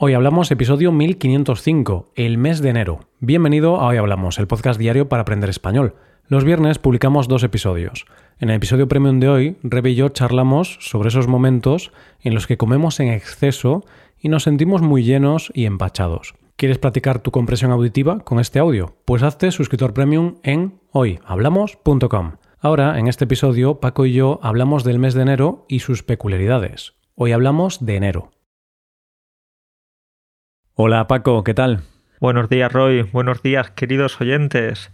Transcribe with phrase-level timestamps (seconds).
[0.00, 3.00] Hoy hablamos episodio 1505, el mes de enero.
[3.18, 5.96] Bienvenido a Hoy Hablamos, el podcast diario para aprender español.
[6.28, 8.06] Los viernes publicamos dos episodios.
[8.38, 11.90] En el episodio premium de hoy, Rebe y yo charlamos sobre esos momentos
[12.20, 13.84] en los que comemos en exceso
[14.20, 16.36] y nos sentimos muy llenos y empachados.
[16.54, 18.94] ¿Quieres practicar tu compresión auditiva con este audio?
[19.04, 22.36] Pues hazte suscriptor premium en hoyhablamos.com.
[22.60, 26.94] Ahora, en este episodio, Paco y yo hablamos del mes de enero y sus peculiaridades.
[27.16, 28.30] Hoy hablamos de enero.
[30.80, 31.80] Hola Paco, ¿qué tal?
[32.20, 34.92] Buenos días Roy, buenos días queridos oyentes.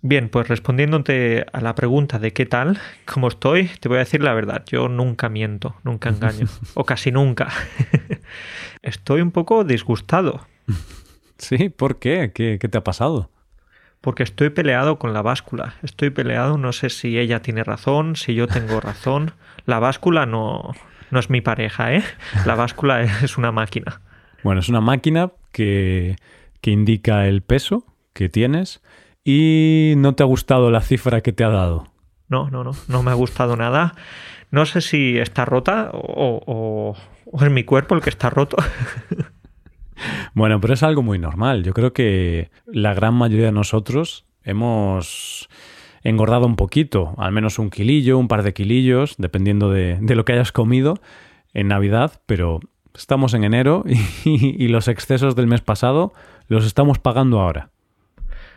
[0.00, 4.22] Bien, pues respondiéndote a la pregunta de qué tal, cómo estoy, te voy a decir
[4.22, 7.48] la verdad, yo nunca miento, nunca engaño, o casi nunca.
[8.82, 10.46] estoy un poco disgustado.
[11.36, 12.30] Sí, ¿por qué?
[12.32, 12.58] qué?
[12.60, 13.28] ¿Qué te ha pasado?
[14.00, 18.36] Porque estoy peleado con la báscula, estoy peleado, no sé si ella tiene razón, si
[18.36, 19.32] yo tengo razón.
[19.66, 20.74] La báscula no,
[21.10, 22.04] no es mi pareja, ¿eh?
[22.46, 24.00] La báscula es una máquina.
[24.42, 26.16] Bueno, es una máquina que,
[26.60, 28.82] que indica el peso que tienes
[29.24, 31.86] y no te ha gustado la cifra que te ha dado.
[32.28, 33.94] No, no, no, no me ha gustado nada.
[34.50, 36.96] No sé si está rota o, o,
[37.30, 38.56] o es mi cuerpo el que está roto.
[40.34, 41.62] bueno, pero es algo muy normal.
[41.62, 45.48] Yo creo que la gran mayoría de nosotros hemos
[46.02, 50.24] engordado un poquito, al menos un kilillo, un par de kilillos, dependiendo de, de lo
[50.24, 51.00] que hayas comido
[51.52, 52.60] en Navidad, pero
[52.98, 53.84] Estamos en enero
[54.24, 56.12] y, y, los excesos del mes pasado
[56.48, 57.70] los estamos pagando ahora.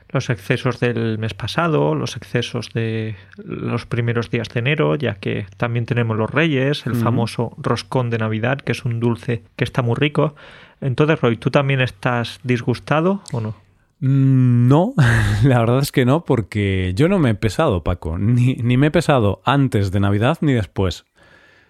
[0.09, 5.45] Los excesos del mes pasado, los excesos de los primeros días de enero, ya que
[5.56, 7.03] también tenemos los reyes, el uh -huh.
[7.03, 10.36] famoso roscón de Navidad, que es un dulce que está muy rico.
[10.81, 13.55] Entonces, Roy, ¿tú también estás disgustado o no?
[14.02, 14.94] Mm, No,
[15.44, 18.17] la verdad es que no, porque yo no me he pesado, Paco.
[18.17, 21.05] Ni, ni me he pesado antes de Navidad ni después.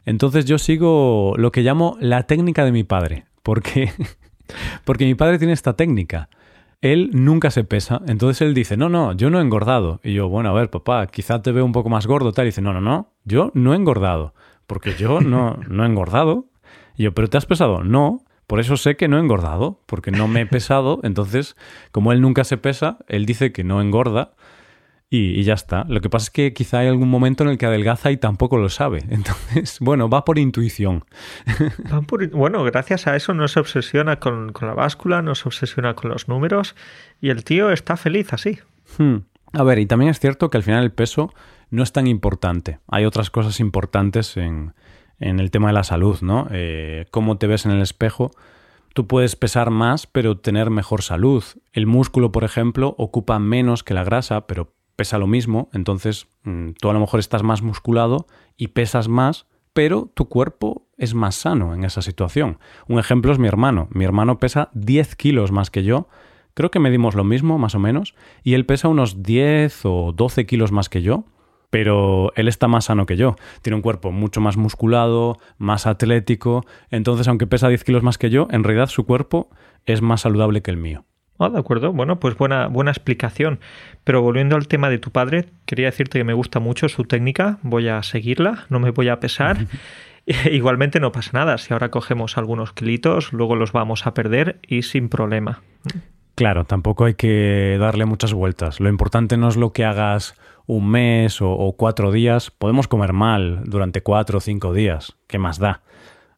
[0.05, 3.91] Entonces yo sigo lo que llamo la técnica de mi padre, porque,
[4.85, 6.29] porque mi padre tiene esta técnica.
[6.81, 9.99] Él nunca se pesa, entonces él dice, no, no, yo no he engordado.
[10.03, 12.45] Y yo, bueno, a ver, papá, quizá te veo un poco más gordo, tal.
[12.45, 14.33] Y dice, no, no, no, yo no he engordado,
[14.65, 16.47] porque yo no, no he engordado.
[16.97, 17.83] Y yo, pero ¿te has pesado?
[17.83, 20.99] No, por eso sé que no he engordado, porque no me he pesado.
[21.03, 21.55] Entonces,
[21.91, 24.33] como él nunca se pesa, él dice que no engorda.
[25.13, 25.83] Y, y, ya está.
[25.89, 28.57] Lo que pasa es que quizá hay algún momento en el que adelgaza y tampoco
[28.57, 29.03] lo sabe.
[29.09, 31.03] Entonces, bueno, va por intuición.
[31.93, 35.49] Va por, bueno, gracias a eso no se obsesiona con, con, la báscula, no se
[35.49, 36.75] obsesiona con los números
[37.19, 38.59] y el tío está feliz así.
[38.97, 39.17] Hmm.
[39.51, 41.33] A ver, y también es cierto que al final el peso
[41.71, 42.79] no es tan importante.
[42.87, 44.73] Hay otras cosas importantes en,
[45.19, 46.47] en el tema de la salud, ¿no?
[46.51, 48.31] Eh, cómo te ves en el espejo.
[48.93, 51.43] Tú puedes pesar más, pero tener mejor salud.
[51.73, 56.71] El músculo, por ejemplo, ocupa menos que la grasa, pero pesa lo mismo, entonces mm,
[56.79, 61.35] tú a lo mejor estás más musculado y pesas más, pero tu cuerpo es más
[61.35, 62.59] sano en esa situación.
[62.87, 63.87] Un ejemplo es mi hermano.
[63.91, 66.07] Mi hermano pesa 10 kilos más que yo.
[66.53, 68.13] Creo que medimos lo mismo, más o menos,
[68.43, 71.23] y él pesa unos 10 o 12 kilos más que yo,
[71.69, 73.37] pero él está más sano que yo.
[73.61, 78.29] Tiene un cuerpo mucho más musculado, más atlético, entonces aunque pesa 10 kilos más que
[78.29, 79.49] yo, en realidad su cuerpo
[79.85, 81.05] es más saludable que el mío.
[81.43, 81.91] Ah, de acuerdo.
[81.91, 83.59] Bueno, pues buena, buena explicación.
[84.03, 87.57] Pero volviendo al tema de tu padre, quería decirte que me gusta mucho su técnica.
[87.63, 89.57] Voy a seguirla, no me voy a pesar.
[90.51, 91.57] Igualmente no pasa nada.
[91.57, 95.61] Si ahora cogemos algunos kilitos, luego los vamos a perder y sin problema.
[96.35, 98.79] Claro, tampoco hay que darle muchas vueltas.
[98.79, 100.35] Lo importante no es lo que hagas
[100.65, 102.51] un mes o, o cuatro días.
[102.51, 105.17] Podemos comer mal durante cuatro o cinco días.
[105.27, 105.81] ¿Qué más da?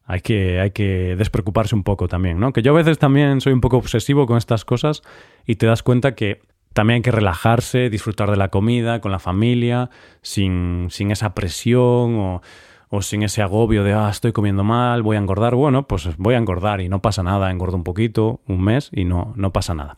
[0.06, 2.52] Hay que, hay que despreocuparse un poco también, ¿no?
[2.52, 5.02] Que yo a veces también soy un poco obsesivo con estas cosas
[5.46, 6.42] y te das cuenta que
[6.74, 9.90] también hay que relajarse, disfrutar de la comida, con la familia,
[10.22, 12.42] sin, sin esa presión o,
[12.88, 15.54] o, sin ese agobio de, ah, estoy comiendo mal, voy a engordar.
[15.54, 19.04] Bueno, pues voy a engordar y no pasa nada, engordo un poquito, un mes y
[19.04, 19.94] no, no pasa nada.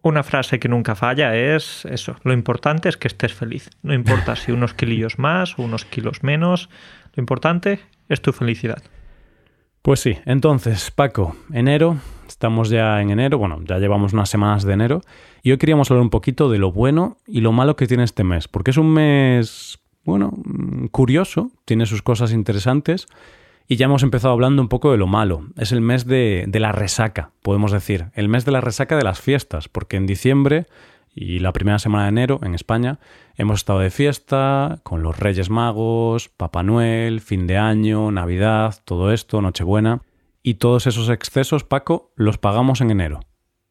[0.00, 3.70] Una frase que nunca falla es eso, lo importante es que estés feliz.
[3.82, 6.70] No importa si unos kilillos más o unos kilos menos,
[7.14, 8.82] lo importante es tu felicidad.
[9.82, 11.96] Pues sí, entonces, Paco, enero,
[12.28, 15.00] estamos ya en enero, bueno, ya llevamos unas semanas de enero,
[15.42, 18.22] y hoy queríamos hablar un poquito de lo bueno y lo malo que tiene este
[18.22, 20.32] mes, porque es un mes, bueno,
[20.92, 23.08] curioso, tiene sus cosas interesantes,
[23.66, 25.46] y ya hemos empezado hablando un poco de lo malo.
[25.56, 29.02] Es el mes de, de la resaca, podemos decir, el mes de la resaca de
[29.02, 30.66] las fiestas, porque en diciembre
[31.14, 32.98] y la primera semana de enero en España
[33.36, 39.12] hemos estado de fiesta con los Reyes Magos, Papá Noel, fin de año, Navidad, todo
[39.12, 40.02] esto, Nochebuena.
[40.42, 43.20] Y todos esos excesos, Paco, los pagamos en enero.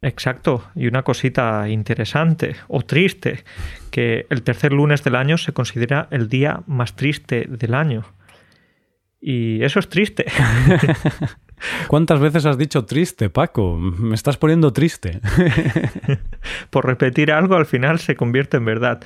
[0.01, 0.63] Exacto.
[0.75, 3.43] Y una cosita interesante o triste,
[3.91, 8.05] que el tercer lunes del año se considera el día más triste del año.
[9.19, 10.25] Y eso es triste.
[11.87, 13.77] ¿Cuántas veces has dicho triste, Paco?
[13.77, 15.19] Me estás poniendo triste.
[16.69, 19.01] Por repetir algo, al final se convierte en verdad.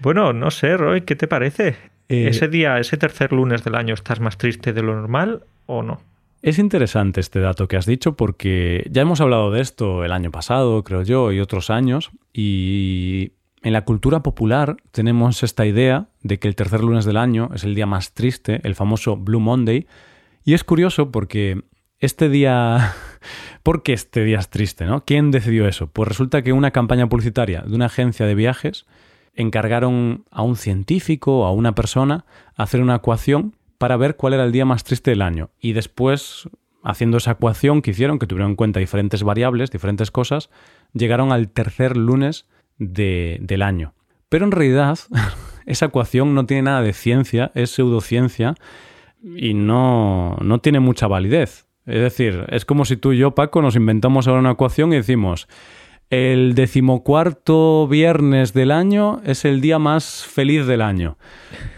[0.00, 1.76] Bueno, no sé, Roy, ¿qué te parece?
[2.08, 5.82] Eh, ¿Ese día, ese tercer lunes del año, estás más triste de lo normal o
[5.82, 6.00] no?
[6.42, 10.30] Es interesante este dato que has dicho porque ya hemos hablado de esto el año
[10.30, 13.32] pasado, creo yo, y otros años, y
[13.62, 17.64] en la cultura popular tenemos esta idea de que el tercer lunes del año es
[17.64, 19.86] el día más triste, el famoso Blue Monday,
[20.42, 21.62] y es curioso porque
[22.00, 22.94] este día...
[23.62, 24.86] ¿Por qué este día es triste?
[24.86, 25.04] ¿no?
[25.04, 25.86] ¿Quién decidió eso?
[25.88, 28.86] Pues resulta que una campaña publicitaria de una agencia de viajes
[29.34, 32.24] encargaron a un científico o a una persona
[32.56, 35.50] a hacer una ecuación para ver cuál era el día más triste del año.
[35.60, 36.48] Y después,
[36.82, 40.50] haciendo esa ecuación que hicieron, que tuvieron en cuenta diferentes variables, diferentes cosas,
[40.92, 42.46] llegaron al tercer lunes
[42.78, 43.94] del año.
[44.28, 44.98] Pero en realidad,
[45.66, 48.54] esa ecuación no tiene nada de ciencia, es pseudociencia
[49.22, 51.69] y no, no tiene mucha validez.
[51.86, 54.96] Es decir, es como si tú y yo, Paco, nos inventamos ahora una ecuación y
[54.96, 55.48] decimos,
[56.10, 61.16] el decimocuarto viernes del año es el día más feliz del año.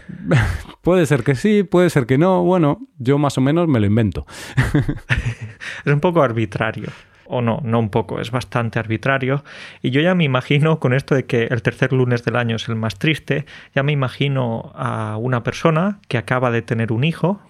[0.81, 2.43] puede ser que sí, puede ser que no.
[2.43, 4.25] Bueno, yo más o menos me lo invento.
[5.85, 6.89] es un poco arbitrario
[7.33, 9.43] o no, no un poco, es bastante arbitrario.
[9.81, 12.67] Y yo ya me imagino, con esto de que el tercer lunes del año es
[12.69, 13.45] el más triste,
[13.75, 17.41] ya me imagino a una persona que acaba de tener un hijo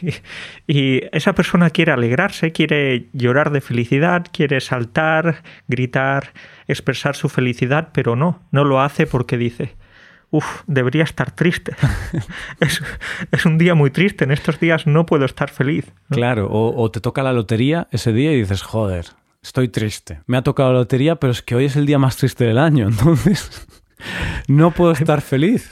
[0.66, 6.32] y, esa persona quiere alegrarse, quiere llorar de felicidad, quiere saltar, gritar,
[6.66, 9.76] expresar su felicidad, pero no, no lo hace porque dice,
[10.30, 11.74] Uf, debería estar triste.
[13.30, 14.24] es, un día muy triste.
[14.24, 15.90] En estos días no puedo estar feliz.
[16.10, 19.06] Claro, o, te toca la lotería ese día y dices, joder,
[19.42, 20.20] estoy triste.
[20.26, 22.58] Me ha tocado la lotería, pero es que hoy es el día más triste del
[22.58, 23.66] año, entonces
[24.46, 25.70] no puedo estar feliz.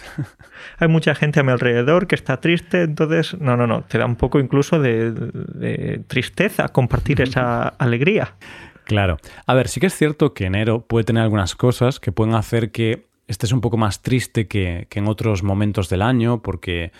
[0.78, 4.06] Hay mucha gente a mi alrededor que está triste, entonces, no, no, no, te da
[4.06, 8.34] un poco incluso de tristeza compartir esa alegría.
[8.84, 9.18] Claro.
[9.46, 12.70] A ver, sí que es cierto que enero puede tener algunas cosas que pueden hacer
[12.70, 16.92] que este es un poco más triste que, en otros momentos del año porque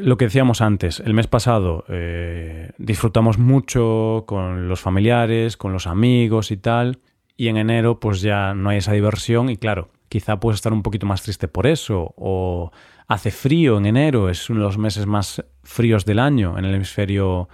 [0.00, 5.86] lo que decíamos antes, el mes pasado eh, disfrutamos mucho con los familiares, con los
[5.86, 7.00] amigos y tal,
[7.36, 10.82] y en enero pues ya no hay esa diversión y claro, quizá puedes estar un
[10.82, 12.70] poquito más triste por eso, o
[13.06, 16.74] hace frío en enero, es uno de los meses más fríos del año en el
[16.74, 17.48] hemisferio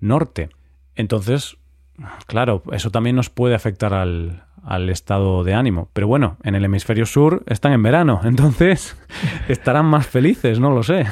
[0.00, 0.48] norte.
[0.94, 1.56] Entonces,
[2.26, 5.90] claro, eso también nos puede afectar al, al estado de ánimo.
[5.92, 8.96] Pero bueno, en el hemisferio sur están en verano, entonces
[9.48, 11.06] estarán más felices, no lo sé.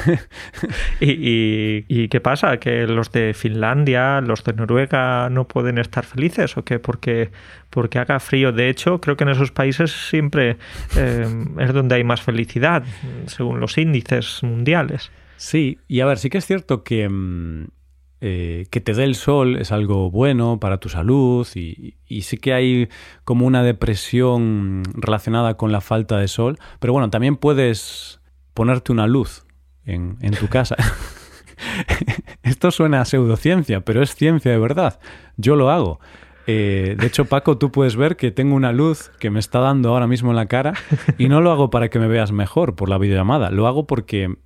[1.01, 2.59] ¿Y, qué pasa?
[2.59, 6.79] ¿Que los de Finlandia, los de Noruega no pueden estar felices o qué?
[6.79, 7.31] Porque,
[7.71, 8.53] porque haga frío.
[8.53, 10.57] De hecho, creo que en esos países siempre
[10.97, 12.85] eh, es donde hay más felicidad,
[13.27, 15.11] según los índices mundiales.
[15.37, 17.09] Sí, y a ver, sí que es cierto que...
[17.09, 17.67] Mm,
[18.23, 22.55] eh, que te dé el sol es algo bueno para tu salud y, sí que
[22.55, 22.89] hay
[23.25, 28.21] como una depresión relacionada con la falta de sol, pero bueno, también puedes
[28.55, 29.45] ponerte una luz
[29.85, 30.77] en, tu casa.
[32.43, 34.99] Esto suena a pseudociencia, pero es ciencia de verdad.
[35.37, 36.01] Yo lo hago.
[36.47, 39.91] Eh, de hecho, Paco, tú puedes ver que tengo una luz que me está dando
[39.91, 40.73] ahora mismo en la cara
[41.19, 44.37] y no lo hago para que me veas mejor por la videollamada, lo hago porque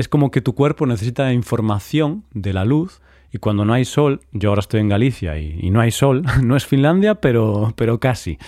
[0.00, 3.00] es como que tu cuerpo necesita información de la luz
[3.32, 6.56] y cuando no hay sol, yo ahora estoy en Galicia y, no hay sol, no
[6.56, 8.38] es Finlandia, pero, pero casi.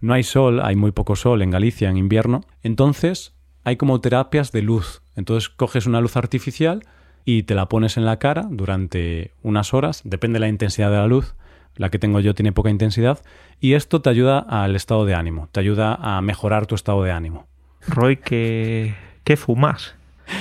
[0.00, 2.42] No hay sol, hay muy poco sol en Galicia en invierno.
[2.62, 3.34] Entonces
[3.64, 5.02] hay como terapias de luz.
[5.16, 6.84] Entonces coges una luz artificial
[7.24, 10.96] y te la pones en la cara durante unas horas, depende de la intensidad de
[10.96, 11.34] la luz.
[11.76, 13.20] La que tengo yo tiene poca intensidad
[13.58, 17.12] y esto te ayuda al estado de ánimo, te ayuda a mejorar tu estado de
[17.12, 17.46] ánimo.
[17.86, 19.94] Roy, ¿qué, qué fumas?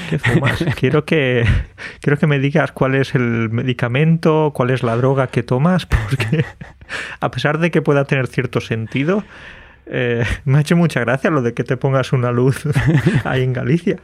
[0.09, 0.63] ¿Qué fumas?
[0.79, 1.45] quiero, que,
[2.01, 6.45] quiero que me digas cuál es el medicamento, cuál es la droga que tomas, porque
[7.19, 9.23] a pesar de que pueda tener cierto sentido,
[9.87, 12.63] eh, me ha hecho mucha gracia lo de que te pongas una luz
[13.23, 13.99] ahí en Galicia.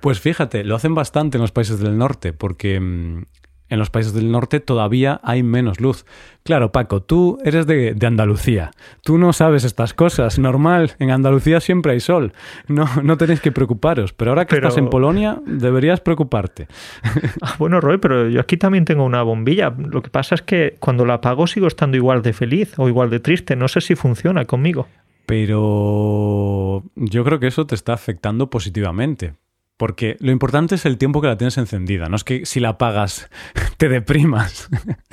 [0.00, 3.24] Pues fíjate, lo hacen bastante en los países del norte, porque mm,
[3.68, 6.04] en los países del norte todavía hay menos luz.
[6.42, 8.70] Claro, Paco, tú eres de, Andalucía.
[9.02, 10.38] Tú no sabes estas cosas.
[10.38, 12.32] Normal, en Andalucía siempre hay sol.
[12.68, 14.14] No, no tenéis que preocuparos.
[14.14, 16.68] Pero ahora que estás en Polonia, deberías preocuparte.
[17.40, 19.70] Ah, bueno, Roy, pero yo aquí también tengo una bombilla.
[19.70, 23.10] Lo que pasa es que cuando la apago sigo estando igual de feliz o igual
[23.10, 23.54] de triste.
[23.54, 24.88] No sé si funciona conmigo.
[25.26, 29.34] Pero yo creo que eso te está afectando positivamente
[29.78, 32.70] Porque lo importante es el tiempo que la tienes encendida, no es que si la
[32.70, 33.30] apagas
[33.78, 34.68] te deprimas.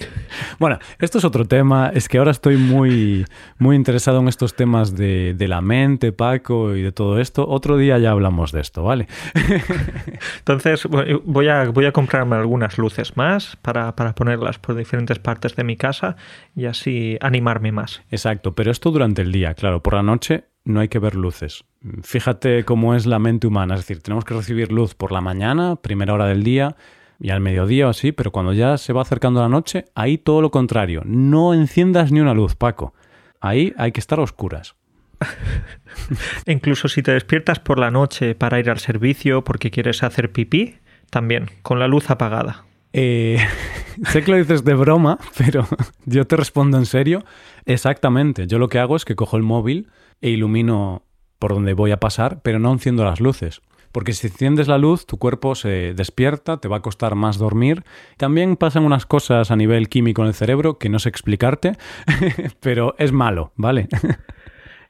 [0.59, 3.25] bueno, esto es otro tema, es que ahora estoy muy,
[3.59, 7.47] muy interesado en estos temas de, la mente, Paco, y de todo esto.
[7.47, 9.07] Otro día ya hablamos de esto, ¿vale?
[10.39, 15.55] Entonces voy a, voy a comprarme algunas luces más para, para ponerlas por diferentes partes
[15.55, 16.15] de mi casa
[16.55, 18.01] y así animarme más.
[18.09, 21.63] Exacto, pero esto durante el día, claro, por la noche no hay que ver luces.
[22.01, 25.75] Fíjate cómo es la mente humana, es decir, tenemos que recibir luz por la mañana,
[25.75, 26.75] primera hora del día,
[27.19, 30.41] y al mediodía o así, pero cuando ya se va acercando la noche, ahí todo
[30.41, 31.01] lo contrario.
[31.05, 32.93] No enciendas ni una luz, Paco.
[33.39, 34.75] Ahí hay que estar a oscuras.
[36.45, 40.75] Incluso si te despiertas por la noche para ir al servicio porque quieres hacer pipí,
[41.09, 42.65] también, con la luz apagada.
[42.93, 43.39] Eh,
[44.11, 45.67] sé que lo dices de broma, pero
[46.05, 47.23] yo te respondo en serio.
[47.65, 48.47] Exactamente.
[48.47, 49.89] Yo lo que hago es que cojo el móvil
[50.21, 51.03] e ilumino
[51.39, 53.61] por donde voy a pasar, pero no enciendo las luces.
[53.95, 57.85] Porque si enciendes la luz, tu cuerpo se despierta, te va a costar más dormir.
[58.17, 61.77] También pasan unas cosas a nivel químico en el cerebro que no sé explicarte,
[62.59, 63.87] pero es malo, ¿vale?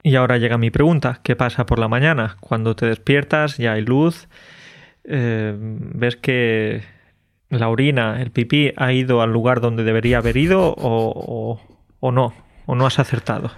[0.01, 2.37] y ahora llega mi pregunta, ¿qué pasa por la mañana?
[2.39, 4.27] Cuando te despiertas, ya hay luz,
[5.03, 6.81] eh, ves que
[7.49, 11.61] la orina, el pipí, ha ido al lugar donde debería haber ido o,
[11.99, 12.33] o no,
[12.65, 13.51] o no has acertado.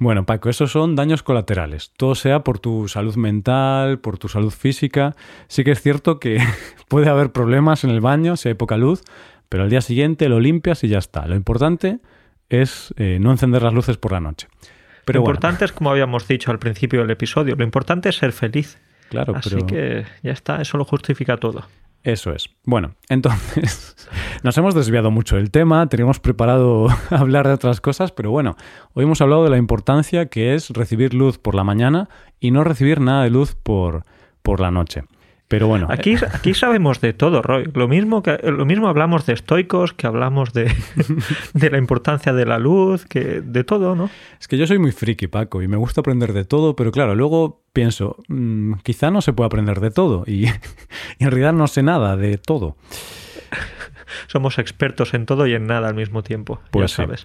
[0.00, 1.92] Bueno, Paco, esos son daños colaterales.
[1.94, 5.14] Todo sea por tu salud mental, por tu salud física.
[5.46, 6.38] Sí que es cierto que
[6.88, 9.02] puede haber problemas en el baño si hay poca luz,
[9.50, 11.26] pero al día siguiente lo limpias y ya está.
[11.26, 11.98] Lo importante
[12.48, 14.48] es eh, no encender las luces por la noche.
[15.04, 18.32] Pero lo importante es, como habíamos dicho al principio del episodio, lo importante es ser
[18.32, 18.78] feliz.
[19.10, 21.66] Claro, Así que ya está, eso lo justifica todo.
[22.02, 22.48] Eso es.
[22.64, 23.96] Bueno, entonces
[24.42, 28.56] nos hemos desviado mucho del tema, teníamos preparado hablar de otras cosas, pero bueno,
[28.94, 32.64] hoy hemos hablado de la importancia que es recibir luz por la mañana y no
[32.64, 34.04] recibir nada de luz por,
[34.42, 35.04] por la noche.
[35.50, 35.88] Pero bueno.
[35.90, 37.68] Aquí, aquí sabemos de todo, Roy.
[37.74, 40.72] Lo mismo, que, lo mismo hablamos de estoicos, que hablamos de,
[41.54, 44.10] de la importancia de la luz, que de todo, ¿no?
[44.40, 47.16] Es que yo soy muy friki, Paco, y me gusta aprender de todo, pero claro,
[47.16, 50.52] luego pienso, mm, quizá no se puede aprender de todo, y, en
[51.18, 52.76] realidad no sé nada de todo.
[54.28, 57.24] Somos expertos en todo y en nada al mismo tiempo, pues ya sabes.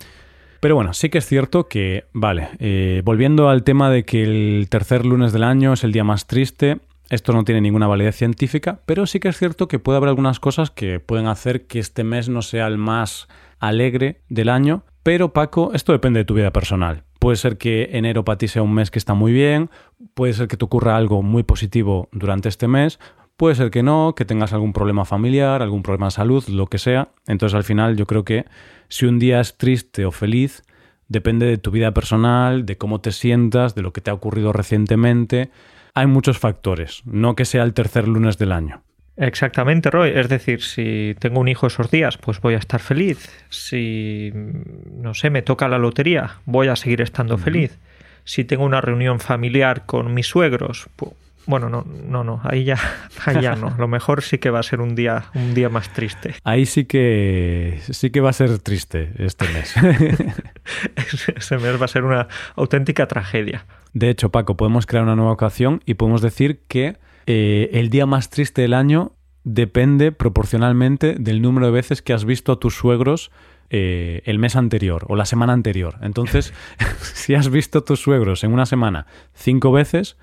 [0.61, 4.65] Pero bueno, sí que es cierto que, vale, eh, volviendo al tema de que el
[4.67, 6.79] tercer lunes del año es el día más triste,
[7.09, 10.39] esto no tiene ninguna validez científica, pero sí que es cierto que puede haber algunas
[10.39, 13.27] cosas que pueden hacer que este mes no sea el más
[13.59, 14.83] alegre del año.
[15.03, 17.03] Pero Paco, esto depende de tu vida personal.
[17.19, 19.69] Puede ser que enero para ti sea un mes que está muy bien,
[20.13, 22.99] puede ser que te ocurra algo muy positivo durante este mes,
[23.37, 26.77] puede ser que no, que tengas algún problema familiar, algún problema de salud, lo que
[26.77, 27.09] sea.
[27.27, 28.45] Entonces al final yo creo que
[28.89, 30.63] si un día es triste o feliz,
[31.07, 34.53] depende de tu vida personal, de cómo te sientas, de lo que te ha ocurrido
[34.53, 35.51] recientemente
[35.95, 38.83] hay muchos factores, no que sea el tercer lunes del año.
[39.17, 40.11] Exactamente, Roy.
[40.13, 43.29] Es decir, si tengo un hijo esos días, pues voy a estar feliz.
[43.49, 47.79] Si, no sé, me toca la lotería, voy a seguir estando feliz.
[48.25, 51.13] Si tengo una reunión familiar con mis suegros, pues,
[51.45, 52.77] bueno, no, no, no, ahí ya,
[53.25, 53.73] ahí ya no.
[53.77, 56.35] Lo mejor sí que va a ser un día, un día más triste.
[56.43, 59.75] Ahí sí que sí que va a ser triste este mes.
[61.37, 63.65] Ese mes va a ser una auténtica tragedia.
[63.95, 66.97] De hecho, Paco, podemos crear una nueva ocasión y podemos decir que
[67.27, 69.13] eh, el día más triste del año
[69.45, 73.31] depende proporcionalmente del número de veces que has visto a tus suegros
[73.69, 75.95] eh, el mes anterior o la semana anterior.
[76.01, 76.53] Entonces,
[77.01, 80.17] si has visto a tus suegros en una semana cinco veces,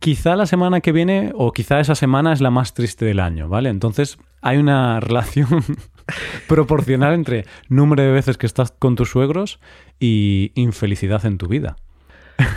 [0.00, 3.48] quizá la semana que viene o quizá esa semana es la más triste del año,
[3.48, 3.70] ¿vale?
[3.70, 5.64] Entonces, hay una relación
[6.46, 9.60] proporcional entre número de veces que estás con tus suegros
[9.98, 11.76] y infelicidad en tu vida.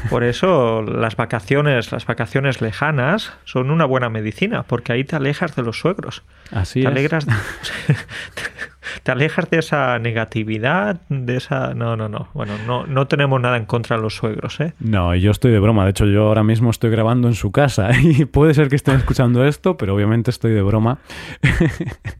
[0.09, 5.55] Por eso las vacaciones, las vacaciones lejanas son una buena medicina, porque ahí te alejas
[5.55, 6.23] de los suegros.
[6.51, 6.91] Así te es.
[6.91, 7.27] Alegras,
[9.03, 11.73] te alejas de esa negatividad, de esa...
[11.73, 12.29] No, no, no.
[12.33, 14.73] Bueno, no, no tenemos nada en contra de los suegros, ¿eh?
[14.79, 15.83] No, yo estoy de broma.
[15.85, 18.95] De hecho, yo ahora mismo estoy grabando en su casa y puede ser que estén
[18.95, 20.99] escuchando esto, pero obviamente estoy de broma.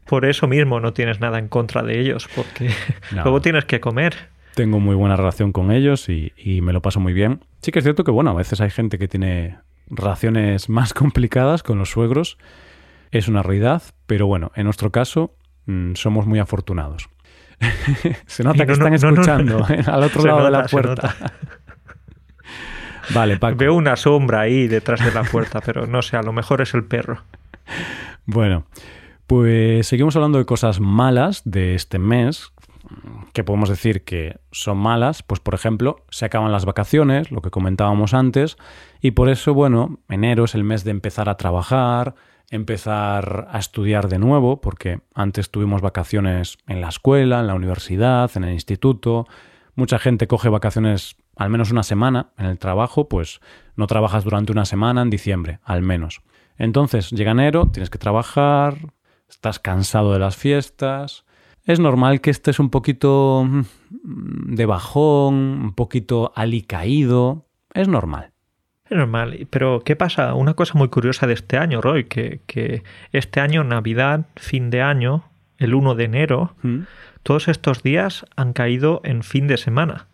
[0.06, 2.70] Por eso mismo no tienes nada en contra de ellos, porque
[3.12, 4.14] luego tienes que comer
[4.54, 6.32] tengo muy buena relación con ellos y,
[6.62, 7.44] me lo paso muy bien.
[7.60, 11.62] Sí que es cierto que, bueno, a veces hay gente que tiene relaciones más complicadas
[11.62, 12.38] con los suegros.
[13.10, 15.34] Es una realidad, pero bueno, en nuestro caso
[15.66, 17.08] mm, somos muy afortunados.
[18.26, 19.82] se nota que están escuchando ¿eh?
[19.86, 21.14] al otro lado de la puerta.
[23.14, 23.56] vale, Paco.
[23.56, 26.74] Veo una sombra ahí detrás de la puerta, pero no sé, a lo mejor es
[26.74, 27.22] el perro.
[28.24, 28.66] Bueno,
[29.26, 32.52] pues seguimos hablando de cosas malas de este mes,
[33.32, 37.50] que podemos decir que son malas, pues por ejemplo, se acaban las vacaciones, lo que
[37.50, 38.56] comentábamos antes,
[39.00, 42.14] y por eso, bueno, enero es el mes de empezar a trabajar,
[42.50, 48.30] empezar a estudiar de nuevo, porque antes tuvimos vacaciones en la escuela, en la universidad,
[48.34, 49.26] en el instituto.
[49.74, 53.40] Mucha gente coge vacaciones al menos una semana en el trabajo, pues
[53.74, 56.20] no trabajas durante una semana en diciembre, al menos.
[56.58, 58.76] Entonces llega enero, tienes que trabajar,
[59.28, 61.24] estás cansado de las fiestas.
[61.64, 67.46] Es normal que estés un poquito mm, de bajón, un poquito alicaído.
[67.72, 68.30] Es normal.
[68.88, 69.46] Es normal.
[69.50, 70.34] Pero, ¿qué pasa?
[70.34, 74.82] Una cosa muy curiosa de este año, Roy, que, que este año, Navidad, fin de
[74.82, 75.24] año,
[75.58, 76.80] el 1 de enero, ¿Mm?
[77.22, 80.08] todos estos días han caído en fin de semana.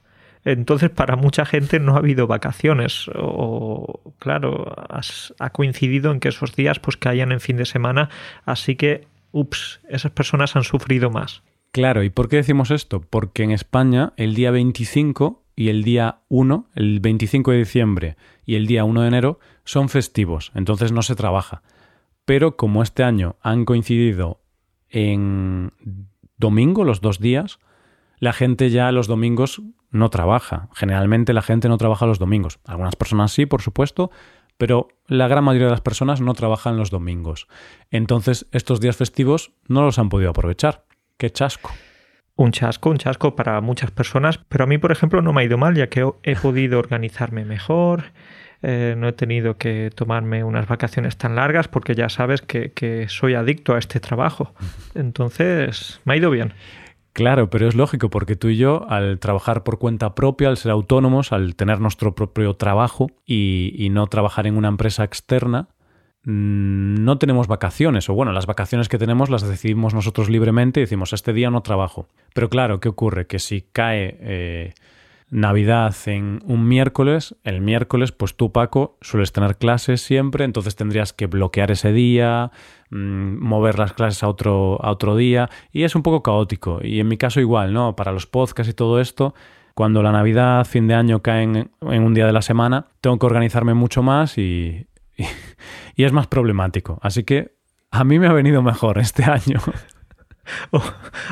[0.44, 6.28] Entonces, para mucha gente no ha habido vacaciones o, claro, has- ha coincidido en que
[6.28, 8.08] esos días pues caían en fin de semana,
[8.44, 11.42] así que, ups, esas personas han sufrido más.
[11.73, 13.00] Claro, ¿y por qué decimos esto?
[13.00, 18.54] Porque en España el día 25 y el día 1, el 25 de diciembre y
[18.54, 21.62] el día 1 de enero son festivos, entonces no se trabaja.
[22.25, 24.40] Pero como este año han coincidido
[24.88, 25.73] en
[26.37, 27.58] domingo, los dos días,
[28.18, 30.68] la gente ya los domingos no trabaja.
[30.75, 32.58] Generalmente la gente no trabaja los domingos.
[32.66, 34.11] Algunas personas sí, por supuesto,
[34.58, 37.48] pero la gran mayoría de las personas no trabajan los domingos.
[37.90, 40.84] Entonces estos días festivos no los han podido aprovechar.
[41.16, 41.70] Qué chasco.
[42.36, 45.44] Un chasco, un chasco para muchas personas, pero a mí, por ejemplo, no me ha
[45.44, 48.12] ido mal, ya que he podido organizarme mejor,
[48.62, 53.08] eh, no he tenido que tomarme unas vacaciones tan largas, porque ya sabes que, que
[53.08, 54.54] soy adicto a este trabajo.
[54.94, 56.54] Entonces, me ha ido bien.
[57.18, 60.70] Claro, pero es lógico porque tú y yo, al trabajar por cuenta propia, al ser
[60.70, 65.66] autónomos, al tener nuestro propio trabajo y, no trabajar en una empresa externa,
[66.22, 68.08] mm, no tenemos vacaciones.
[68.08, 71.60] O bueno, las vacaciones que tenemos las decidimos nosotros libremente y decimos, este día no
[71.60, 72.06] trabajo.
[72.34, 73.26] Pero claro, ¿qué ocurre?
[73.26, 74.75] Que si cae eh,
[75.30, 81.12] Navidad en un miércoles, el miércoles, pues tú, Paco, sueles tener clases siempre, entonces tendrías
[81.12, 82.50] que bloquear ese día,
[82.90, 86.80] mm, mover las clases a otro, a otro día, y es un poco caótico.
[86.82, 87.94] Y en mi caso igual, ¿no?
[87.94, 89.35] Para los podcasts y todo esto,
[89.75, 93.26] cuando la Navidad, fin de año caen en un día de la semana, tengo que
[93.26, 95.25] organizarme mucho más y, y,
[95.94, 96.99] y es más problemático.
[97.02, 97.58] Así que
[97.90, 99.61] a mí me ha venido mejor este año.
[100.70, 100.82] O-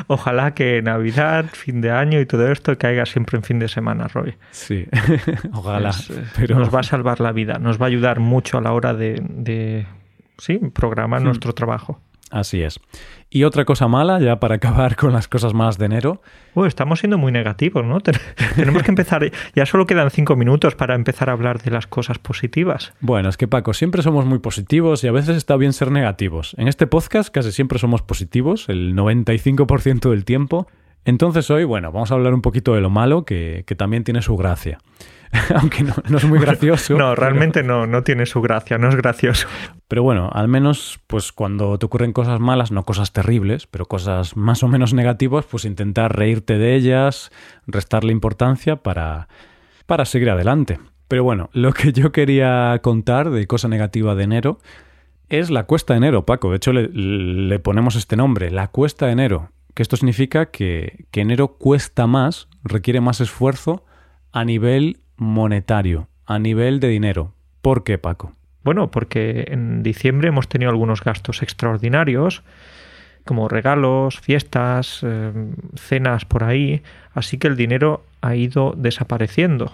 [0.07, 4.07] ojalá que Navidad, fin de año y todo esto caiga siempre en fin de semana,
[4.07, 4.35] Roy.
[4.51, 4.85] Sí,
[5.53, 5.89] ojalá.
[5.89, 8.61] Es, eh, pero Nos va a salvar la vida, nos va a ayudar mucho a
[8.61, 9.85] la hora de, de
[10.37, 11.25] sí, programar Hmm.
[11.25, 12.01] nuestro trabajo.
[12.29, 12.79] Así es.
[13.29, 16.21] Y otra cosa mala, ya para acabar con las cosas malas de enero,
[16.55, 17.99] Uy, estamos siendo muy negativos, ¿no?
[18.01, 18.15] Ten-
[18.55, 19.31] Tenemos que empezar.
[19.55, 22.93] Ya solo quedan cinco minutos para empezar a hablar de las cosas positivas.
[22.99, 26.55] Bueno, es que Paco, siempre somos muy positivos y a veces está bien ser negativos.
[26.57, 30.67] En este podcast casi siempre somos positivos, el 95% del tiempo.
[31.05, 34.21] Entonces hoy, bueno, vamos a hablar un poquito de lo malo, que, que también tiene
[34.21, 34.79] su gracia.
[35.55, 36.97] Aunque no, no es muy gracioso.
[36.97, 39.47] No, realmente no, no tiene su gracia, no es gracioso.
[39.87, 44.35] Pero bueno, al menos pues cuando te ocurren cosas malas, no cosas terribles, pero cosas
[44.35, 47.31] más o menos negativas, pues intentar reírte de ellas,
[47.65, 49.27] restarle importancia para,
[49.85, 50.79] para seguir adelante.
[51.07, 54.59] Pero bueno, lo que yo quería contar de cosa negativa de enero
[55.29, 56.49] es la cuesta de enero, Paco.
[56.49, 59.51] De hecho, le, le ponemos este nombre, la cuesta de enero.
[59.73, 63.85] Que esto significa que, que enero cuesta más, requiere más esfuerzo
[64.31, 67.33] a nivel monetario, a nivel de dinero.
[67.61, 68.33] ¿Por qué, Paco?
[68.63, 72.43] Bueno, porque en diciembre hemos tenido algunos gastos extraordinarios,
[73.25, 75.31] como regalos, fiestas, eh,
[75.75, 76.81] cenas por ahí,
[77.13, 79.73] así que el dinero ha ido desapareciendo.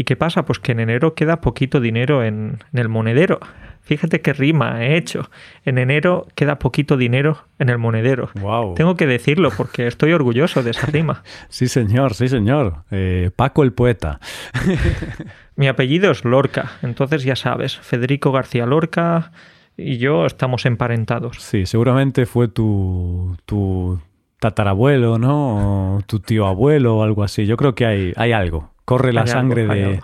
[0.00, 0.46] ¿Y qué pasa?
[0.46, 3.38] Pues que en enero queda poquito dinero en, en el monedero.
[3.82, 5.28] Fíjate qué rima he hecho.
[5.66, 8.30] En enero queda poquito dinero en el monedero.
[8.40, 8.76] Wow.
[8.76, 11.22] Tengo que decirlo porque estoy orgulloso de esa rima.
[11.50, 12.84] Sí, señor, sí, señor.
[12.90, 14.20] Eh, Paco el poeta.
[15.56, 19.32] Mi apellido es Lorca, entonces ya sabes, Federico García Lorca
[19.76, 21.36] y yo estamos emparentados.
[21.40, 24.00] Sí, seguramente fue tu, tu
[24.38, 25.96] tatarabuelo, ¿no?
[25.96, 27.44] O tu tío abuelo o algo así.
[27.44, 28.70] Yo creo que hay, hay algo.
[28.84, 30.00] Corre la Hay sangre de,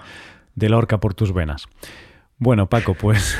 [0.55, 1.67] de Lorca por tus venas.
[2.39, 3.39] Bueno, Paco, pues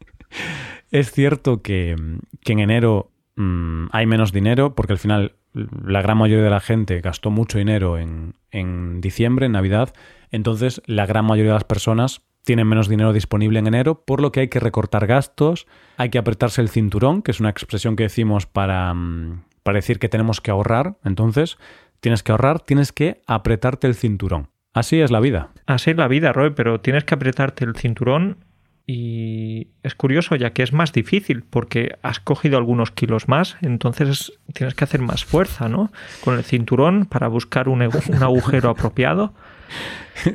[0.90, 1.96] es cierto que,
[2.42, 6.60] que en enero mm, hay menos dinero porque al final la gran mayoría de la
[6.60, 9.92] gente gastó mucho dinero en, en diciembre, en Navidad.
[10.30, 14.32] Entonces la gran mayoría de las personas tienen menos dinero disponible en enero, por lo
[14.32, 15.66] que hay que recortar gastos,
[15.98, 19.98] hay que apretarse el cinturón, que es una expresión que decimos para, mm, para decir
[19.98, 20.96] que tenemos que ahorrar.
[21.04, 21.58] Entonces,
[22.00, 24.48] tienes que ahorrar, tienes que apretarte el cinturón.
[24.72, 25.50] Así es la vida.
[25.66, 28.44] Así es la vida, Roy, pero tienes que apretarte el cinturón
[28.86, 34.32] y es curioso ya que es más difícil porque has cogido algunos kilos más, entonces
[34.54, 35.92] tienes que hacer más fuerza, ¿no?
[36.24, 39.34] Con el cinturón para buscar un, un agujero apropiado.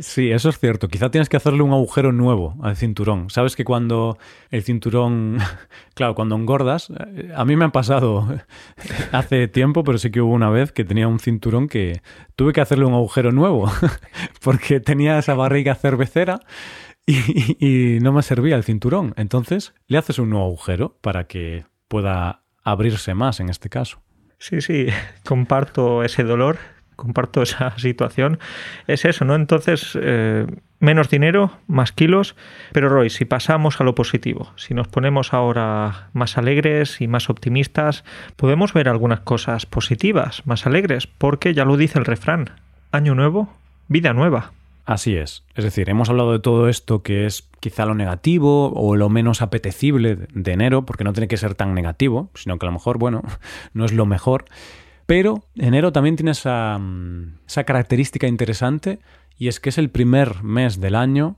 [0.01, 0.87] Sí, eso es cierto.
[0.87, 3.29] Quizá tienes que hacerle un agujero nuevo al cinturón.
[3.29, 4.17] Sabes que cuando
[4.49, 5.39] el cinturón,
[5.93, 8.27] claro, cuando engordas, eh, a mí me ha pasado
[9.11, 12.01] hace tiempo, pero sí que hubo una vez que tenía un cinturón que
[12.35, 13.71] tuve que hacerle un agujero nuevo
[14.41, 16.39] porque tenía esa barriga cervecera
[17.05, 19.13] y, no me servía el cinturón.
[19.17, 24.01] Entonces le haces un nuevo agujero para que pueda abrirse más en este caso.
[24.39, 24.87] Sí, sí,
[25.25, 26.57] comparto ese dolor,
[27.03, 28.39] comparto esa situación.
[28.87, 29.35] Es eso, ¿no?
[29.35, 30.47] Entonces, eh,
[30.79, 32.35] menos dinero, más kilos.
[32.71, 37.29] Pero Roy, si pasamos a lo positivo, si nos ponemos ahora más alegres y más
[37.29, 38.03] optimistas,
[38.35, 42.51] podemos ver algunas cosas positivas, más alegres, porque ya lo dice el refrán,
[42.91, 43.53] año nuevo,
[43.87, 44.53] vida nueva.
[44.85, 45.43] Así es.
[45.55, 49.41] Es decir, hemos hablado de todo esto que es quizá lo negativo o lo menos
[49.41, 52.97] apetecible de enero, porque no tiene que ser tan negativo, sino que a lo mejor,
[52.97, 53.23] bueno,
[53.73, 54.45] no es lo mejor.
[55.05, 58.99] Pero enero también tiene esa, mm, esa característica interesante
[59.37, 61.37] y es que es el primer mes del año,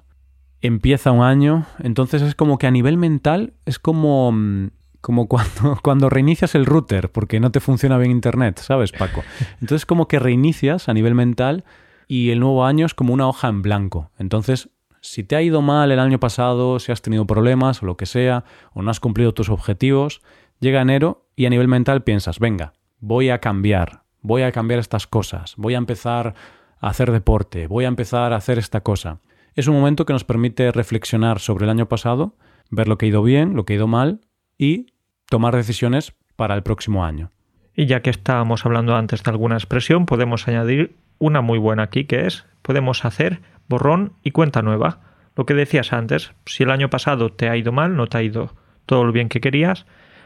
[0.62, 4.70] empieza un año, entonces es como que a nivel mental es como mm,
[5.06, 9.24] como cuando, cuando reinicias el router porque no te funciona bien internet, ¿sabes, Paco?
[9.62, 11.64] Entonces como que reinicias a nivel mental
[12.08, 14.12] y el nuevo año es como una hoja en blanco.
[14.18, 14.70] Entonces,
[15.02, 18.08] si te ha ido mal el año pasado, si has tenido problemas o lo que
[18.08, 20.22] sea, o no has cumplido tus objetivos,
[20.60, 22.74] llega enero y a nivel mental piensas, venga,
[23.06, 26.34] voy a cambiar, voy a cambiar estas cosas, voy a empezar
[26.80, 29.20] a hacer deporte, voy a empezar a hacer esta cosa.
[29.54, 32.36] Es un momento que nos permite reflexionar sobre el año pasado,
[32.72, 34.22] ver lo que ha ido bien, lo que ha ido mal
[34.58, 34.88] y
[35.30, 37.32] tomar decisiones para el próximo año.
[37.76, 42.06] Y ya que estábamos hablando antes de alguna expresión, podemos añadir una muy buena aquí
[42.06, 45.02] que es, podemos hacer borrón y cuenta nueva.
[45.36, 48.24] Lo que decías antes, si el año pasado te ha ido mal, no te ha
[48.24, 48.56] ido
[48.88, 49.86] todo lo bien que querías,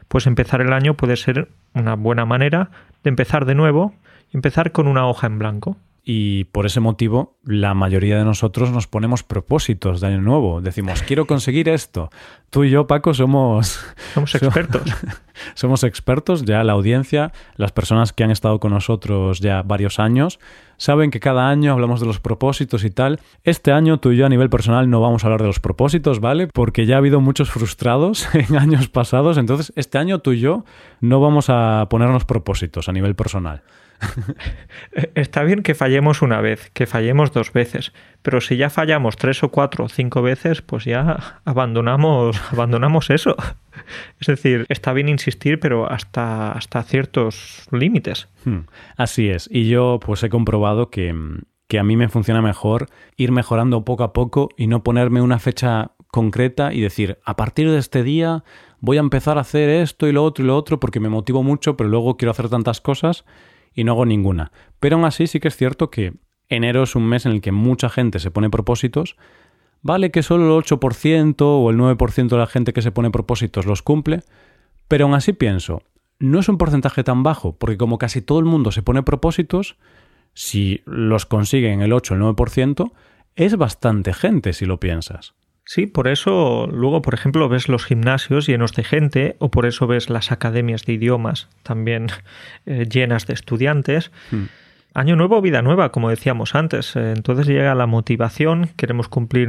[0.10, 2.72] pues empezar el año puede ser una buena manera
[3.04, 3.94] de empezar de nuevo
[4.34, 5.78] y empezar con una hoja en blanco.
[6.04, 10.60] Y por ese motivo, la mayoría de nosotros nos ponemos propósitos de año nuevo.
[10.60, 12.10] Decimos, quiero conseguir esto.
[12.50, 13.80] Tú y yo, Paco, somos...
[14.16, 14.82] Somos expertos.
[15.54, 20.40] somos expertos, ya la audiencia, las personas que han estado con nosotros ya varios años,
[20.80, 23.20] saben que cada año hablamos de los propósitos y tal.
[23.44, 26.20] Este año tú y yo a nivel personal no vamos a hablar de los propósitos,
[26.20, 26.48] ¿vale?
[26.48, 30.66] Porque ya ha habido muchos frustrados en años pasados, entonces este año tú y yo
[31.02, 33.62] no vamos a ponernos propósitos a nivel personal.
[35.16, 39.44] Está bien que fallemos una vez, que fallemos dos veces, pero si ya fallamos tres
[39.44, 43.36] o cuatro o cinco veces, pues ya abandonamos, abandonamos eso.
[44.20, 48.28] Es decir, está bien insistir, pero hasta, hasta ciertos límites.
[48.46, 48.62] Hmm,
[48.98, 49.50] así es.
[49.52, 51.14] Y yo pues he comprobado que,
[51.68, 55.40] que a mí me funciona mejor ir mejorando poco a poco y no ponerme una
[55.40, 58.44] fecha concreta y decir, a partir de este día
[58.80, 61.44] voy a empezar a hacer esto y lo otro y lo otro porque me motivo
[61.44, 63.26] mucho, pero luego quiero hacer tantas cosas
[63.74, 64.52] y no hago ninguna.
[64.80, 66.14] Pero aún así sí que es cierto que
[66.48, 69.16] enero es un mes en el que mucha gente se pone propósitos.
[69.82, 73.66] Vale que solo el 8% o el 9% de la gente que se pone propósitos
[73.66, 74.24] los cumple,
[74.88, 75.84] pero aún así pienso,
[76.20, 79.78] no es un porcentaje tan bajo, porque como casi todo el mundo se pone propósitos,
[80.34, 82.92] si los consiguen el 8 o el 9%,
[83.36, 85.34] es bastante gente si lo piensas.
[85.70, 89.86] Sí, por eso luego, por ejemplo, ves los gimnasios llenos de gente o por eso
[89.86, 92.08] ves las academias de idiomas también
[92.66, 94.12] eh, llenas de estudiantes.
[94.32, 94.46] Hmm.
[94.96, 96.96] Año nuevo, vida nueva, como decíamos antes.
[96.96, 99.48] Eh, entonces llega la motivación, queremos cumplir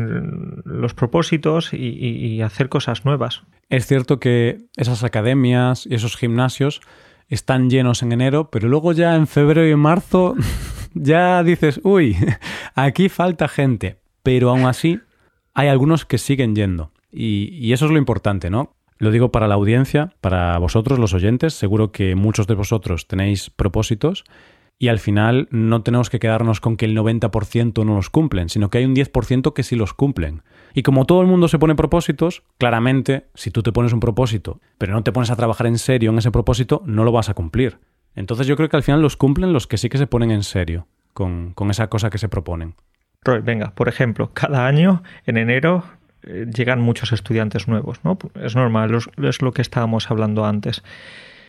[0.67, 3.45] los propósitos y, hacer cosas nuevas.
[3.71, 6.83] Es cierto que esas academias y esos gimnasios
[7.29, 10.35] están llenos en enero, pero luego ya en febrero y marzo
[10.93, 12.15] ya dices, uy,
[12.75, 13.97] aquí falta gente.
[14.23, 15.01] Pero aún así
[15.55, 16.93] hay algunos que siguen yendo.
[17.13, 18.75] Y, eso es lo importante, ¿no?
[18.99, 21.55] Lo digo para la audiencia, para vosotros, los oyentes.
[21.55, 24.25] Seguro que muchos de vosotros tenéis propósitos
[24.79, 28.71] y al final no tenemos que quedarnos con que el 90% no los cumplen, sino
[28.71, 30.43] que hay un 10% que sí los cumplen.
[30.75, 34.61] Y como todo el mundo se pone propósitos, claramente, si tú te pones un propósito,
[34.79, 37.35] pero no te pones a trabajar en serio en ese propósito, no lo vas a
[37.35, 37.79] cumplir.
[38.15, 40.43] Entonces yo creo que al final los cumplen los que sí que se ponen en
[40.43, 42.75] serio con, con esa cosa que se proponen.
[43.23, 45.85] Roy, venga, por ejemplo, cada año en enero
[46.23, 48.19] eh, llegan muchos estudiantes nuevos, ¿no?
[48.35, 50.83] Es normal, es lo que estábamos hablando antes.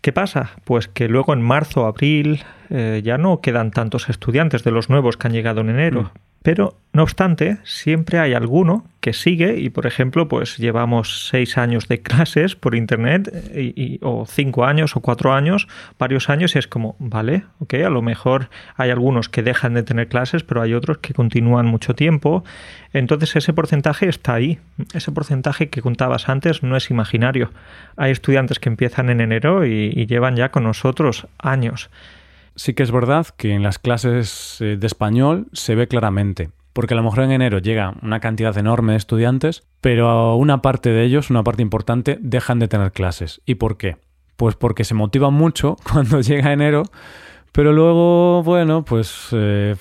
[0.01, 0.51] ¿Qué pasa?
[0.65, 5.15] Pues que luego en marzo, abril, eh, ya no quedan tantos estudiantes de los nuevos
[5.15, 6.03] que han llegado en enero.
[6.03, 6.19] Mm.
[6.43, 11.87] Pero, no obstante, siempre hay alguno que sigue y, por ejemplo, pues llevamos seis años
[11.87, 15.67] de clases por Internet y, o cinco años o cuatro años,
[15.99, 19.83] varios años y es como, vale, ok, a lo mejor hay algunos que dejan de
[19.83, 22.43] tener clases, pero hay otros que continúan mucho tiempo.
[22.91, 24.57] Entonces ese porcentaje está ahí.
[24.95, 27.51] Ese porcentaje que contabas antes no es imaginario.
[27.97, 31.91] Hay estudiantes que empiezan en enero y llevan ya con nosotros años.
[32.55, 36.93] Sí que es verdad que en las clases eh, de español se ve claramente, porque
[36.93, 41.03] a lo mejor en enero llega una cantidad enorme de estudiantes, pero una parte de
[41.03, 43.41] ellos, una parte importante, dejan de tener clases.
[43.45, 43.97] ¿Y por qué?
[44.35, 46.83] Pues porque se motivan mucho cuando llega enero,
[47.51, 49.75] pero luego, bueno, pues eh,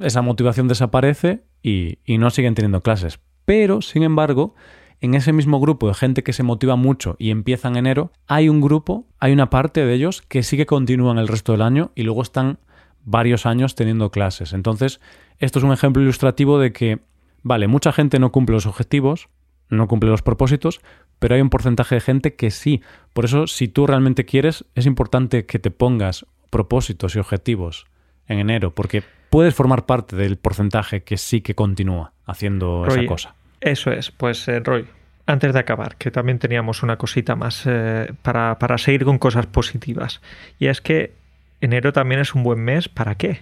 [0.00, 3.20] esa motivación desaparece y, y no siguen teniendo clases.
[3.44, 4.54] Pero, sin embargo,
[5.04, 8.48] en ese mismo grupo de gente que se motiva mucho y empieza en enero, hay
[8.48, 11.92] un grupo, hay una parte de ellos que sí que continúan el resto del año
[11.94, 12.58] y luego están
[13.04, 14.54] varios años teniendo clases.
[14.54, 15.02] Entonces,
[15.40, 17.00] esto es un ejemplo ilustrativo de que,
[17.42, 19.28] vale, mucha gente no cumple los objetivos,
[19.68, 20.80] no cumple los propósitos,
[21.18, 22.80] pero hay un porcentaje de gente que sí.
[23.12, 27.84] Por eso, si tú realmente quieres, es importante que te pongas propósitos y objetivos
[28.26, 33.34] en enero, porque puedes formar parte del porcentaje que sí que continúa haciendo esa cosa.
[33.64, 34.86] Eso es, pues eh, Roy,
[35.24, 39.46] antes de acabar, que también teníamos una cosita más eh, para, para seguir con cosas
[39.46, 40.20] positivas.
[40.58, 41.14] Y es que
[41.62, 43.40] enero también es un buen mes, ¿para qué?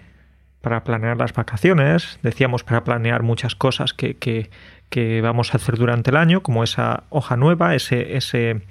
[0.60, 4.48] Para planear las vacaciones, decíamos para planear muchas cosas que, que,
[4.90, 8.62] que vamos a hacer durante el año, como esa hoja nueva, ese, ese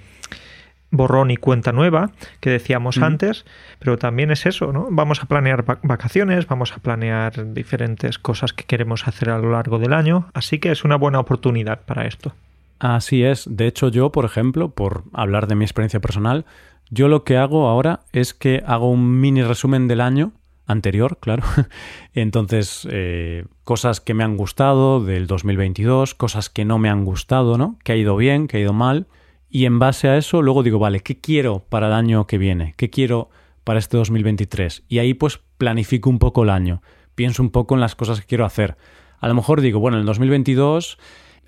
[0.92, 3.46] borrón y cuenta nueva que decíamos antes,
[3.80, 4.88] pero también es eso, ¿no?
[4.92, 9.80] Vamos a planear vacaciones, vamos a planear diferentes cosas que queremos hacer a lo largo
[9.80, 12.34] del año, así que es una buena oportunidad para esto.
[12.80, 16.46] Así es, de hecho yo, por ejemplo, por hablar de mi experiencia personal,
[16.90, 20.34] yo lo que hago ahora es que hago un mini resumen del año
[20.68, 21.44] anterior, claro.
[22.14, 27.58] Entonces, eh, cosas que me han gustado del 2022, cosas que no me han gustado,
[27.58, 27.78] ¿no?
[27.84, 29.08] Que ha ido bien, que ha ido mal
[29.52, 32.74] y en base a eso luego digo, vale, ¿qué quiero para el año que viene?
[32.78, 33.30] ¿Qué quiero
[33.66, 34.84] para este 2023?
[34.88, 36.82] Y ahí pues planifico un poco el año,
[37.16, 38.78] pienso un poco en las cosas que quiero hacer.
[39.20, 40.98] A lo mejor digo, bueno, en el 2022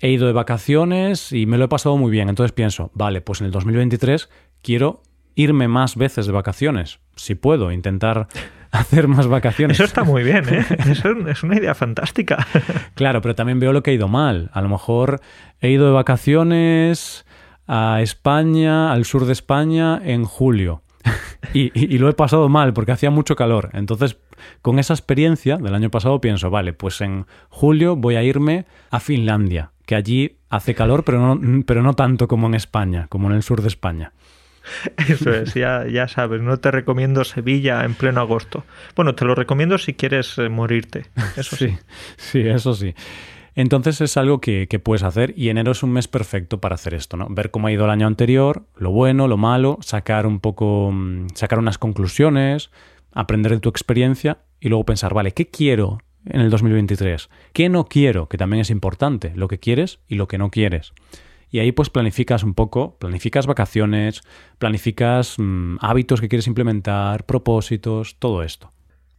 [0.00, 3.40] he ido de vacaciones y me lo he pasado muy bien, entonces pienso, vale, pues
[3.40, 4.28] en el 2023
[4.60, 5.02] quiero
[5.34, 8.28] irme más veces de vacaciones, si puedo, intentar
[8.70, 9.78] hacer más vacaciones.
[9.78, 10.66] Eso está muy bien, ¿eh?
[10.90, 12.46] Eso es una idea fantástica.
[12.94, 14.50] claro, pero también veo lo que ha ido mal.
[14.52, 15.22] A lo mejor
[15.60, 17.24] he ido de vacaciones
[17.66, 20.82] a España, al sur de España, en julio.
[21.52, 23.70] y, lo he pasado mal porque hacía mucho calor.
[23.74, 24.18] Entonces,
[24.62, 29.00] con esa experiencia del año pasado pienso, vale, pues en julio voy a irme a
[29.00, 33.36] Finlandia, que allí hace calor, pero no, pero no tanto como en España, como en
[33.36, 34.12] el sur de España.
[35.08, 38.64] Eso es, ya, ya sabes, no te recomiendo Sevilla en pleno agosto.
[38.96, 41.06] Bueno, te lo recomiendo si quieres eh, morirte.
[41.36, 41.76] Eso sí.
[42.16, 42.94] Sí, eso sí.
[43.54, 47.16] Entonces es algo que, puedes hacer y enero es un mes perfecto para hacer esto,
[47.16, 47.28] ¿no?
[47.30, 51.28] Ver cómo ha ido el año anterior, lo bueno, lo malo, sacar un poco, mm,
[51.34, 52.70] sacar unas conclusiones,
[53.12, 57.30] aprender de tu experiencia y luego pensar, vale, ¿qué quiero en el 2023?
[57.52, 58.28] ¿Qué no quiero?
[58.28, 60.92] Que también es importante, lo que quieres y lo que no quieres.
[61.48, 64.22] Y ahí pues planificas un poco, planificas vacaciones,
[64.58, 68.73] planificas mm, hábitos que quieres implementar, propósitos, todo esto.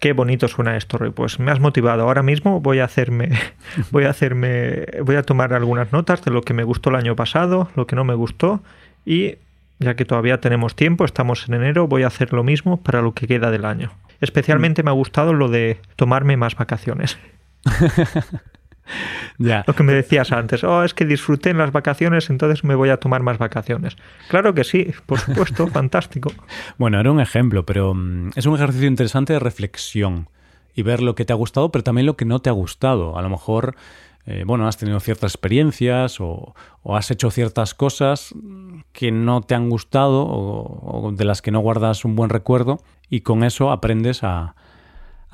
[0.05, 1.09] Qué bonito suena esto, Roy.
[1.09, 2.03] Pues me has motivado.
[2.03, 3.31] Ahora mismo voy a hacerme,
[3.91, 7.15] voy a hacerme, voy a tomar algunas notas de lo que me gustó el año
[7.15, 8.61] pasado, lo que no me gustó
[9.03, 9.37] y
[9.79, 13.15] ya que todavía tenemos tiempo, estamos en enero, voy a hacer lo mismo para lo
[13.15, 13.93] que queda del año.
[14.21, 17.17] Especialmente me ha gustado lo de tomarme más vacaciones.
[19.37, 22.89] Lo que me decías antes, oh, es que disfruté en las vacaciones, entonces me voy
[22.89, 23.97] a tomar más vacaciones.
[24.29, 26.31] Claro que sí, por supuesto, fantástico.
[26.77, 30.29] Bueno, era un ejemplo, pero mm, es un ejercicio interesante de reflexión
[30.73, 33.17] y ver lo que te ha gustado, pero también lo que no te ha gustado.
[33.17, 33.75] A lo mejor,
[34.25, 38.33] eh, bueno, has tenido ciertas experiencias o, has hecho ciertas cosas
[38.91, 43.21] que no te han gustado o, de las que no guardas un buen recuerdo y
[43.21, 44.55] con eso aprendes a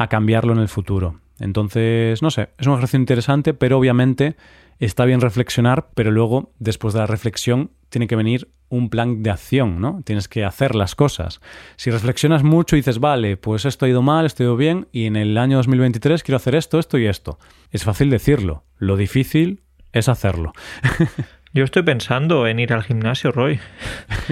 [0.10, 1.21] cambiarlo en el futuro.
[1.42, 4.36] Entonces, no sé, es un ejercicio interesante, pero obviamente
[4.80, 9.32] está bien reflexionar, pero luego, después de la reflexión, tiene que venir un plan de
[9.32, 10.02] acción, ¿no?
[10.06, 11.42] Tienes que hacer las cosas.
[11.76, 14.88] Si reflexionas mucho y dices, vale, pues esto ha ido mal, esto ha ido bien,
[14.92, 17.38] y en el año 2023 quiero hacer esto, esto y esto.
[17.72, 18.64] Es fácil decirlo.
[18.78, 20.54] Lo difícil es hacerlo.
[21.54, 23.60] Yo estoy pensando en ir al gimnasio, Roy.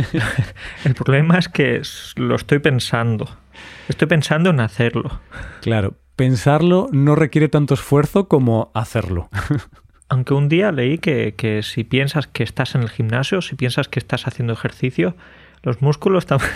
[0.86, 1.82] el problema es que
[2.16, 3.38] lo estoy pensando.
[3.90, 5.20] Estoy pensando en hacerlo.
[5.62, 9.30] Claro, pensarlo no requiere tanto esfuerzo como hacerlo.
[10.10, 14.00] Aunque un día leí que, si piensas que estás en el gimnasio, si piensas que
[14.00, 15.16] estás haciendo ejercicio,
[15.64, 16.52] Los músculos también.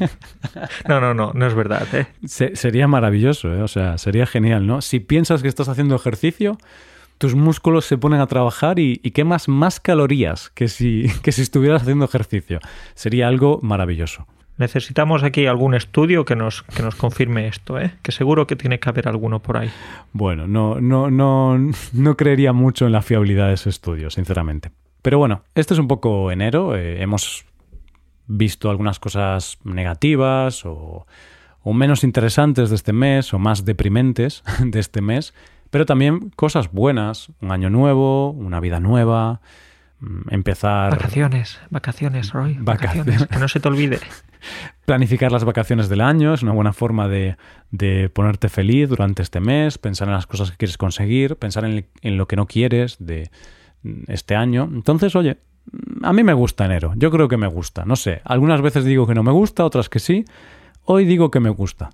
[0.88, 1.86] no, no, no, no es verdad.
[1.94, 2.06] ¿eh?
[2.26, 3.62] sería maravilloso, ¿eh?
[3.62, 4.82] o sea, sería genial, ¿no?
[4.82, 6.58] Si piensas que estás haciendo ejercicio,
[7.16, 11.80] tus músculos se ponen a trabajar y, quemas más calorías que si, que si estuvieras
[11.80, 12.60] haciendo ejercicio.
[12.94, 14.26] Sería algo maravilloso.
[14.58, 17.92] Necesitamos aquí algún estudio que nos, que nos confirme esto, ¿eh?
[18.02, 19.70] que seguro que tiene que haber alguno por ahí.
[20.12, 21.56] Bueno, no, no, no,
[21.92, 24.72] no creería mucho en la fiabilidad de ese estudio, sinceramente.
[25.00, 26.76] Pero bueno, este es un poco enero.
[26.76, 27.44] Eh, hemos
[28.26, 31.06] visto algunas cosas negativas o,
[31.62, 35.34] o menos interesantes de este mes o más deprimentes de este mes,
[35.70, 39.40] pero también cosas buenas, un año nuevo, una vida nueva,
[40.30, 40.90] empezar...
[40.90, 42.56] Vacaciones, vacaciones, Roy.
[42.60, 43.98] Vacaciones, que no se te olvide.
[44.84, 47.36] Planificar las vacaciones del año es una buena forma de,
[47.70, 51.86] de, ponerte feliz durante este mes, pensar en las cosas que quieres conseguir, pensar en,
[52.02, 53.30] en lo que no quieres de
[53.82, 54.68] mm, este año.
[54.72, 55.38] Entonces, oye,
[56.02, 59.06] a mí me gusta enero, yo creo que me gusta, no sé, algunas veces digo
[59.06, 60.24] que no me gusta, otras que sí,
[60.84, 61.90] hoy digo que me gusta.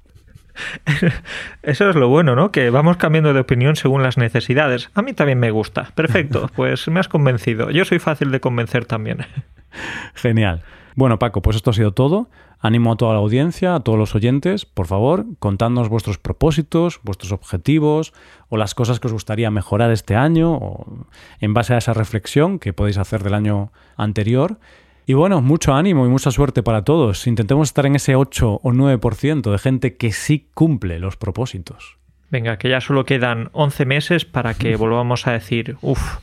[1.62, 2.52] Eso es lo bueno, ¿no?
[2.52, 4.90] Que vamos cambiando de opinión según las necesidades.
[4.94, 5.90] A mí también me gusta.
[5.94, 7.70] Perfecto, pues me has convencido.
[7.70, 9.26] Yo soy fácil de convencer también.
[10.14, 10.62] Genial.
[10.96, 12.28] Bueno, Paco, pues esto ha sido todo.
[12.60, 17.32] Animo a toda la audiencia, a todos los oyentes, por favor, contadnos vuestros propósitos, vuestros
[17.32, 18.14] objetivos
[18.48, 21.06] o las cosas que os gustaría mejorar este año o
[21.40, 24.58] en base a esa reflexión que podéis hacer del año anterior.
[25.06, 27.26] Y bueno, mucho ánimo y mucha suerte para todos.
[27.26, 31.98] Intentemos estar en ese 8 o 9% de gente que sí cumple los propósitos.
[32.30, 36.18] Venga, que ya solo quedan 11 meses para que volvamos a decir, uff,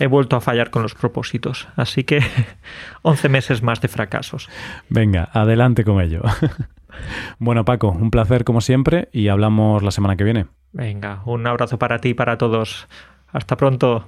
[0.00, 1.68] he vuelto a fallar con los propósitos.
[1.76, 2.20] Así que
[3.02, 4.48] 11 meses más de fracasos.
[4.88, 6.22] Venga, adelante con ello.
[7.40, 10.46] Bueno, Paco, un placer como siempre y hablamos la semana que viene.
[10.72, 12.86] Venga, un abrazo para ti y para todos.
[13.32, 14.06] Hasta pronto.